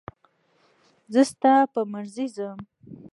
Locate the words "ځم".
2.35-2.59